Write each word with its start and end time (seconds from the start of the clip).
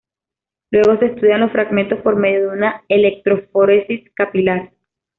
Luego 0.71 0.97
se 0.97 1.05
estudian 1.13 1.41
los 1.41 1.51
fragmentos 1.51 2.01
por 2.01 2.15
medio 2.15 2.49
de 2.49 2.57
una 2.57 2.83
electroforesis 2.87 4.09
capilar. 4.15 4.71